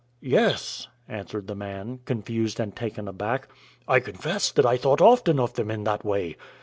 [0.23, 3.47] "Yes," answered the man, confused and taken aback,
[3.87, 6.37] "I confess that I thought often of them in that way.